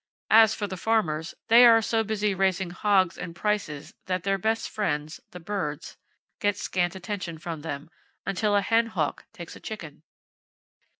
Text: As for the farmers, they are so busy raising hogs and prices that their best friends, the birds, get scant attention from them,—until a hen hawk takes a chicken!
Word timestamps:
As 0.31 0.55
for 0.55 0.65
the 0.65 0.77
farmers, 0.77 1.35
they 1.47 1.63
are 1.63 1.79
so 1.79 2.03
busy 2.03 2.33
raising 2.33 2.71
hogs 2.71 3.19
and 3.19 3.35
prices 3.35 3.93
that 4.07 4.23
their 4.23 4.39
best 4.39 4.67
friends, 4.67 5.19
the 5.29 5.39
birds, 5.39 5.95
get 6.39 6.57
scant 6.57 6.95
attention 6.95 7.37
from 7.37 7.61
them,—until 7.61 8.55
a 8.55 8.61
hen 8.61 8.87
hawk 8.87 9.25
takes 9.31 9.55
a 9.55 9.59
chicken! 9.59 10.01